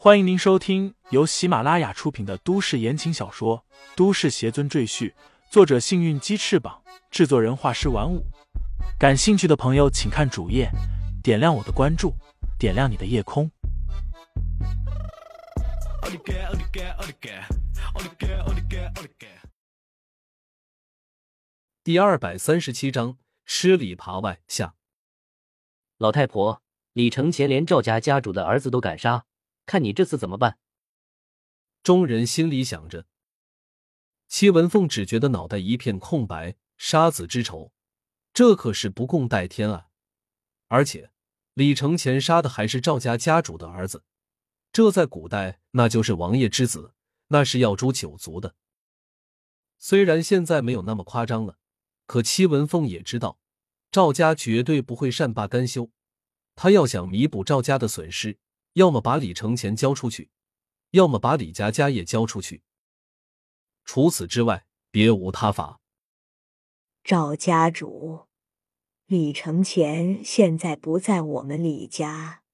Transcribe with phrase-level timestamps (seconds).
[0.00, 3.64] 欢迎您收听由喜马拉雅出品的都市言情小说
[3.96, 5.10] 《都市邪尊赘婿》，
[5.50, 8.24] 作者：幸运鸡翅膀，制作人：画师玩五。
[8.96, 10.70] 感兴趣的朋友，请看主页，
[11.20, 12.14] 点亮我的关注，
[12.60, 13.50] 点亮你的夜空。
[21.82, 24.76] 第二百三十七章：吃里扒外下。
[25.96, 26.62] 老太婆，
[26.92, 29.24] 李承前连赵家家主的儿子都敢杀。
[29.68, 30.58] 看你这次怎么办？
[31.82, 33.06] 众人心里想着。
[34.26, 36.56] 戚文凤只觉得脑袋一片空白。
[36.78, 37.72] 杀子之仇，
[38.32, 39.88] 这可是不共戴天啊！
[40.68, 41.10] 而且
[41.54, 44.04] 李承前杀的还是赵家家主的儿子，
[44.72, 46.94] 这在古代那就是王爷之子，
[47.26, 48.54] 那是要诛九族的。
[49.76, 51.58] 虽然现在没有那么夸张了，
[52.06, 53.40] 可戚文凤也知道，
[53.90, 55.90] 赵家绝对不会善罢甘休。
[56.54, 58.38] 他要想弥补赵家的损失。
[58.78, 60.30] 要么把李承前交出去，
[60.90, 62.62] 要么把李家家业交出去。
[63.84, 65.80] 除此之外，别无他法。
[67.02, 68.28] 赵家主，
[69.06, 72.44] 李承前现在不在我们李家。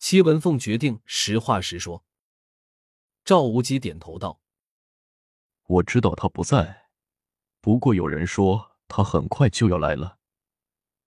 [0.00, 2.04] 戚文凤决定实话实说。
[3.24, 4.40] 赵无极点头道
[5.78, 6.88] ：“我知道他不在，
[7.60, 10.18] 不过有人说他很快就要来了，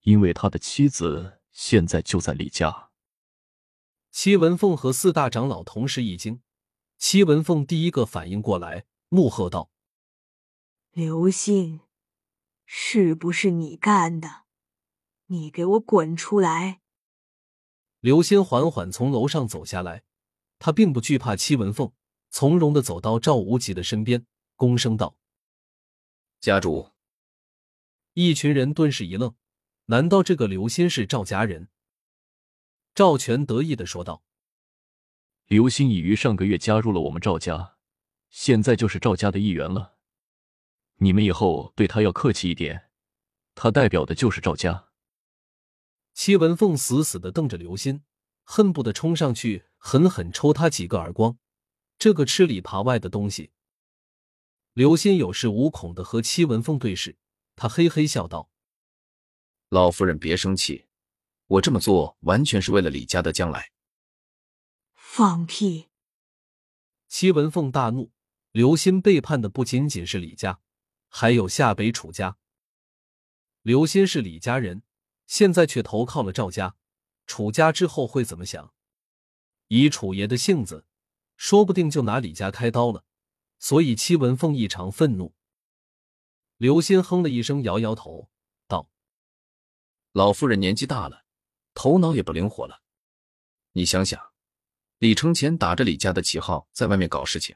[0.00, 2.87] 因为他的妻子现在就在李家。”
[4.20, 6.42] 戚文凤和四大长老同时一惊，
[6.98, 9.70] 戚文凤第一个反应过来，怒喝道
[10.90, 11.82] ：“刘信，
[12.66, 14.42] 是不是你干的？
[15.26, 16.80] 你给我滚出来！”
[18.02, 20.02] 刘鑫缓缓从楼上走下来，
[20.58, 21.92] 他并不惧怕戚文凤，
[22.28, 25.16] 从容的走到赵无极的身边，躬声道
[26.42, 26.90] ：“家主。”
[28.14, 29.36] 一群人顿时一愣，
[29.84, 31.68] 难道这个刘鑫是赵家人？
[32.98, 34.24] 赵全得意的说道
[35.46, 37.76] ：“刘星已于上个月加入了我们赵家，
[38.28, 39.94] 现在就是赵家的一员了。
[40.96, 42.90] 你们以后对他要客气一点，
[43.54, 44.88] 他代表的就是赵家。”
[46.12, 48.02] 戚文凤死死的瞪着刘鑫，
[48.42, 51.38] 恨不得冲上去狠狠抽他几个耳光。
[52.00, 53.52] 这个吃里扒外的东西。
[54.72, 57.16] 刘鑫有恃无恐的和戚文凤对视，
[57.54, 58.50] 他嘿嘿笑道
[59.70, 60.86] ：“老夫人别生气。”
[61.48, 63.72] 我这么做完全是为了李家的将来。
[64.94, 65.88] 放屁！
[67.08, 68.12] 戚文凤大怒，
[68.52, 70.60] 刘鑫背叛的不仅仅是李家，
[71.08, 72.36] 还有夏北楚家。
[73.62, 74.82] 刘鑫是李家人，
[75.26, 76.76] 现在却投靠了赵家、
[77.26, 78.72] 楚家，之后会怎么想？
[79.68, 80.86] 以楚爷的性子，
[81.36, 83.04] 说不定就拿李家开刀了。
[83.58, 85.34] 所以戚文凤异常愤怒。
[86.58, 88.30] 刘鑫哼了一声，摇摇头，
[88.68, 88.88] 道
[90.12, 91.24] ：“老夫人年纪大了。”
[91.80, 92.82] 头脑也不灵活了，
[93.70, 94.32] 你想想，
[94.98, 97.54] 李承前打着李家的旗号在外面搞事情，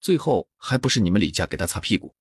[0.00, 2.14] 最后还不是你们李家给他擦屁股？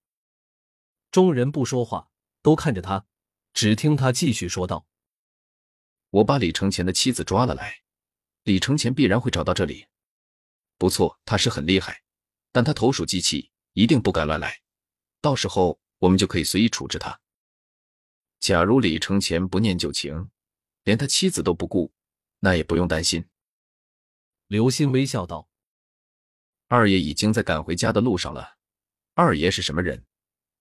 [1.12, 2.10] 众人不说话，
[2.42, 3.06] 都看着他，
[3.54, 4.88] 只听他继续说道
[6.10, 7.84] ：“我把李承前的妻子抓了来，
[8.42, 9.86] 李承前必然会找到这里。
[10.80, 12.02] 不错，他是很厉害，
[12.52, 14.60] 但他投鼠忌器，一定不敢乱来。
[15.22, 17.22] 到时候我们就可以随意处置他。
[18.40, 20.28] 假如李承前不念旧情。”
[20.84, 21.92] 连他妻子都不顾，
[22.40, 23.26] 那也不用担心。
[24.48, 25.50] 刘鑫微笑道
[26.68, 28.58] ：“二爷已经在赶回家的路上了。
[29.14, 30.06] 二爷是什么人？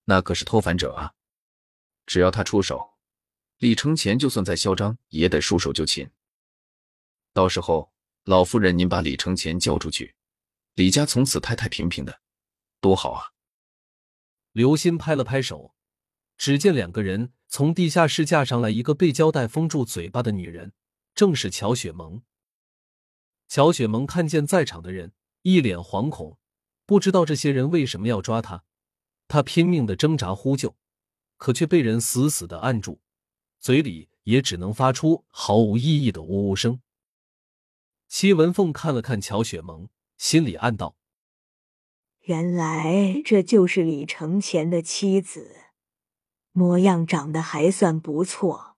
[0.04, 1.14] 那可是偷反者啊！
[2.06, 2.98] 只要他出手，
[3.58, 6.10] 李承前就算再嚣张，也得束手就擒。
[7.32, 7.92] 到时候，
[8.24, 10.14] 老夫人您把李承前交出去，
[10.74, 12.20] 李家从此太太平平的，
[12.80, 13.32] 多好啊！”
[14.52, 15.74] 刘鑫拍了拍手。
[16.36, 20.72] 只见两个人从地下室架上来，一个被胶带封住嘴巴的女人，
[21.16, 22.22] 正是乔雪萌。
[23.48, 25.12] 乔雪萌看见在场的人，
[25.42, 26.38] 一脸惶恐，
[26.86, 28.62] 不知道这些人为什么要抓她。
[29.26, 30.76] 她拼命的挣扎呼救，
[31.38, 33.00] 可却被人死死的按住，
[33.58, 36.80] 嘴里也只能发出毫无意义的呜呜声。
[38.06, 40.94] 戚文凤看了看乔雪萌，心里暗道：
[42.20, 45.69] 原来这就是李承前的妻子。
[46.52, 48.76] 模样长得还算不错，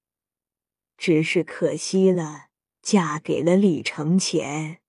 [0.96, 2.48] 只是可惜了，
[2.82, 4.80] 嫁给了李承前。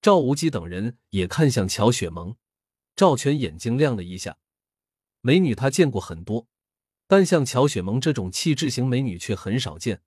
[0.00, 2.36] 赵无极等人也看向乔雪萌，
[2.96, 4.38] 赵全眼睛亮了一下。
[5.20, 6.46] 美女他见过很多，
[7.06, 10.02] 但像乔雪萌这种气质型美女却很少见，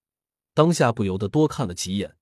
[0.54, 2.16] 当下不由得多看了几眼。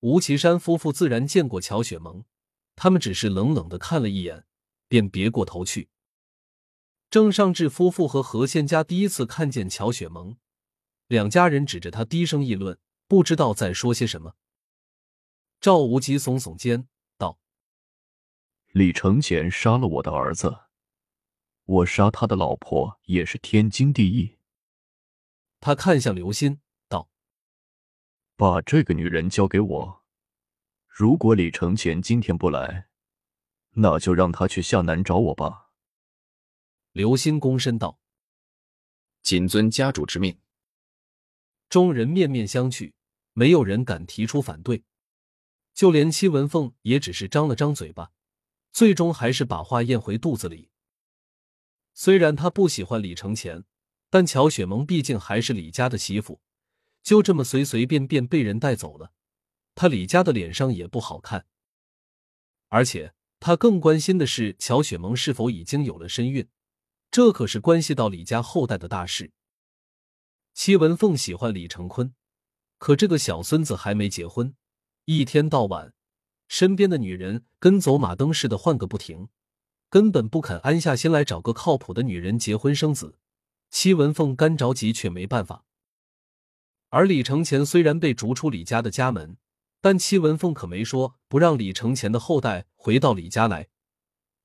[0.00, 2.24] 吴奇山夫妇自然见过乔雪萌，
[2.76, 4.44] 他们只是冷冷的看了一眼，
[4.88, 5.88] 便别过头去。
[7.12, 10.38] 郑尚志夫妇和何仙家第一次看见乔雪萌，
[11.08, 14.34] 两家人指着他低声议论，不知道在说些什么。
[15.60, 16.88] 赵无极耸耸肩
[17.18, 17.38] 道
[18.72, 20.60] ：“李承前杀了我的儿子，
[21.66, 24.38] 我杀他的老婆也是天经地义。”
[25.60, 27.10] 他看向刘鑫道
[28.38, 30.02] ：“把这个女人交给我。
[30.88, 32.88] 如果李承前今天不来，
[33.72, 35.68] 那就让他去下南找我吧。”
[36.92, 37.98] 刘鑫躬身道
[39.22, 40.38] ：“谨遵家主之命。”
[41.70, 42.92] 众人面面相觑，
[43.32, 44.84] 没有人敢提出反对，
[45.72, 48.12] 就连戚文凤也只是张了张嘴巴，
[48.72, 50.68] 最终还是把话咽回肚子里。
[51.94, 53.64] 虽然他不喜欢李承前，
[54.10, 56.42] 但乔雪萌毕竟还是李家的媳妇，
[57.02, 59.12] 就这么随随便便被人带走了，
[59.74, 61.46] 他李家的脸上也不好看。
[62.68, 66.46] 而且他更关心的是乔雪萌是否已经有了身孕。
[67.12, 69.32] 这可是关系到李家后代的大事。
[70.54, 72.14] 戚文凤喜欢李成坤，
[72.78, 74.56] 可这个小孙子还没结婚，
[75.04, 75.92] 一天到晚
[76.48, 79.28] 身边的女人跟走马灯似的换个不停，
[79.90, 83.18] 根本不肯安下心来找个靠谱的女人结婚生子。
[83.70, 85.66] 戚文凤干着急，却没办法。
[86.88, 89.36] 而李承前虽然被逐出李家的家门，
[89.82, 93.68] 但戚文凤可没说不让李承前的后代回到李家来。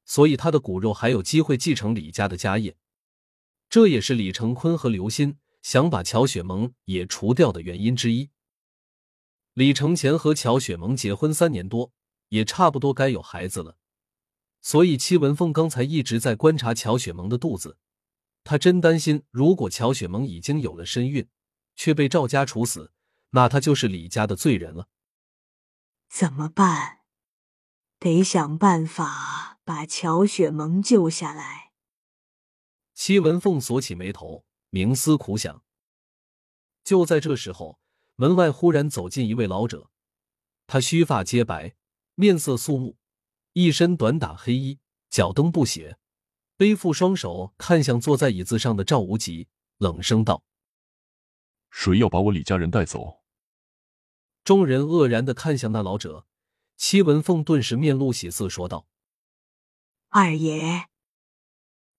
[0.07, 2.77] 所以他的骨肉还有机会继承李家的家业，
[3.69, 8.29] 这也是李成坤和刘鑫想把乔雪萌也除掉的原因之一。
[9.53, 11.91] 李承前和乔雪萌结婚三年多，
[12.29, 13.77] 也差不多该有孩子了，
[14.61, 17.77] 所以戚文凤刚才一直在观察乔雪萌的肚子，
[18.45, 21.27] 他真担心，如果乔雪萌已经有了身孕，
[21.75, 22.93] 却被赵家处死，
[23.31, 24.87] 那他就是李家的罪人了。
[26.09, 26.99] 怎么办？
[27.99, 29.56] 得想办法。
[29.67, 31.73] 把乔雪萌救下来。
[32.93, 35.61] 戚文凤锁起眉头，冥思苦想。
[36.85, 37.77] 就在这时候，
[38.15, 39.89] 门外忽然走进一位老者，
[40.67, 41.75] 他须发皆白，
[42.15, 42.95] 面色肃穆，
[43.51, 44.79] 一身短打黑衣，
[45.09, 45.97] 脚蹬布鞋，
[46.55, 49.49] 背负双手，看向坐在椅子上的赵无极，
[49.79, 50.45] 冷声道
[51.69, 53.21] ：“谁要把我李家人带走？”
[54.45, 56.25] 众人愕然的看向那老者，
[56.77, 58.87] 戚文凤顿时面露喜色，说道。
[60.19, 60.87] 二爷，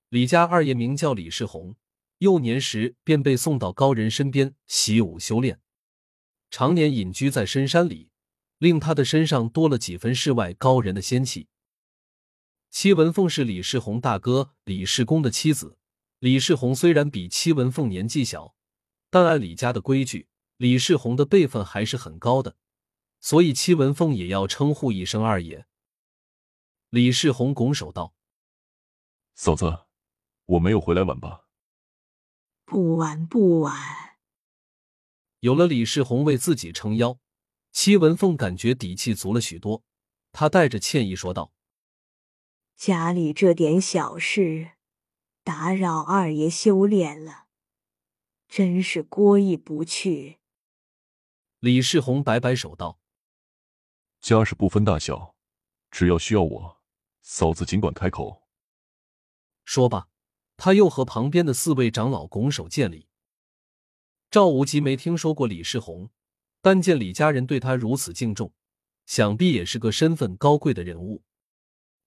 [0.08, 1.76] 李家二爷名叫李世宏，
[2.18, 5.60] 幼年时便被送到高人身边习武修炼，
[6.50, 8.10] 常年隐居在深山里，
[8.58, 11.46] 令他的身上多了几分世外高人的仙气。
[12.70, 15.78] 戚文凤是李世宏大哥李世公的妻子。
[16.18, 18.56] 李世宏虽然比戚文凤年纪小，
[19.10, 20.26] 但按李家的规矩，
[20.56, 22.56] 李世宏的辈分还是很高的，
[23.20, 25.66] 所以戚文凤也要称呼一声二爷。
[26.90, 28.14] 李世宏拱手道
[29.36, 29.84] ：“嫂子，
[30.46, 31.44] 我没有回来晚吧
[32.64, 34.18] ？”“不晚，不晚。”
[35.40, 37.18] 有了李世宏为自己撑腰，
[37.72, 39.84] 戚文凤感觉底气足了许多。
[40.32, 41.52] 他带着歉意说道
[42.74, 44.70] ：“家里这点小事，
[45.44, 47.48] 打扰二爷修炼了，
[48.48, 50.38] 真是过意不去。”
[51.60, 52.98] 李世宏摆摆手道
[54.22, 55.34] ：“家事不分大小，
[55.90, 56.77] 只要需要我。”
[57.30, 58.48] 嫂子尽管开口。
[59.66, 60.08] 说罢，
[60.56, 63.06] 他又和旁边的四位长老拱手见礼。
[64.30, 66.08] 赵无极没听说过李世宏，
[66.62, 68.54] 但见李家人对他如此敬重，
[69.04, 71.22] 想必也是个身份高贵的人物。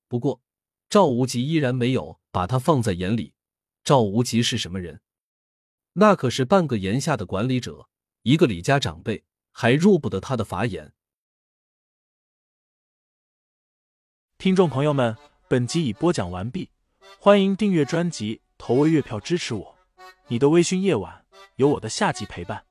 [0.07, 0.41] 不过，
[0.89, 3.35] 赵无极依然没有把他放在眼里。
[3.83, 5.01] 赵无极是什么人？
[5.93, 7.87] 那可是半个炎下的管理者，
[8.23, 10.95] 一个李家长辈，还入不得他的法眼。
[14.41, 15.15] 听众朋友们，
[15.47, 16.71] 本集已播讲完毕，
[17.19, 19.75] 欢迎订阅专辑，投喂月票支持我。
[20.29, 21.23] 你的微醺夜晚，
[21.57, 22.63] 有我的下集陪伴。